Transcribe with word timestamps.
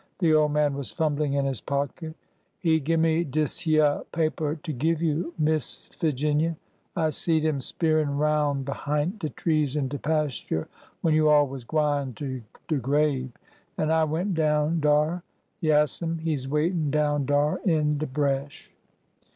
The 0.17 0.33
old 0.33 0.51
man 0.51 0.73
was 0.73 0.89
fumbling 0.89 1.33
in 1.33 1.45
his 1.45 1.61
pocket.'' 1.61 2.15
He 2.63 2.79
gimme 2.79 3.23
dis 3.23 3.59
hyeah 3.65 4.03
paper 4.11 4.55
to 4.55 4.73
give 4.73 4.99
you, 4.99 5.35
Miss 5.37 5.89
Figinia. 5.99 6.57
I 6.95 7.11
seed 7.11 7.45
him 7.45 7.59
speerin' 7.61 8.17
roun' 8.17 8.63
behint 8.63 9.19
de 9.19 9.29
trees 9.29 9.75
in 9.75 9.89
de 9.89 9.99
pasture 9.99 10.67
when 11.01 11.13
you 11.13 11.29
all 11.29 11.45
was 11.47 11.65
gwine 11.65 12.13
to 12.13 12.41
de 12.67 12.77
grave, 12.77 13.33
and 13.77 13.93
I 13.93 14.05
went 14.05 14.33
down 14.33 14.79
dar. 14.79 15.21
Yaas'm, 15.61 16.17
he 16.21 16.35
's 16.35 16.47
waitin' 16.47 16.89
down 16.89 17.27
dar 17.27 17.59
in 17.63 17.99
de 17.99 18.07
bresh." 18.07 18.71